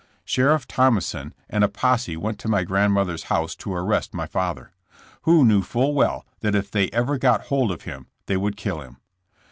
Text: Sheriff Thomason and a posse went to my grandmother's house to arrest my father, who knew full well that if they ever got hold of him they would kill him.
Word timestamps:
Sheriff 0.25 0.67
Thomason 0.67 1.31
and 1.47 1.63
a 1.63 1.67
posse 1.69 2.17
went 2.17 2.39
to 2.39 2.47
my 2.47 2.63
grandmother's 2.63 3.25
house 3.25 3.55
to 3.57 3.71
arrest 3.71 4.15
my 4.15 4.25
father, 4.25 4.71
who 5.25 5.45
knew 5.45 5.61
full 5.61 5.93
well 5.93 6.25
that 6.39 6.55
if 6.55 6.71
they 6.71 6.89
ever 6.89 7.19
got 7.19 7.41
hold 7.49 7.71
of 7.71 7.83
him 7.83 8.07
they 8.25 8.35
would 8.35 8.57
kill 8.57 8.81
him. 8.81 8.97